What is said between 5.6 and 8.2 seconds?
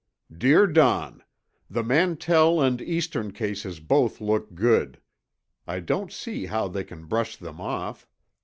I don't see how they can brush them off.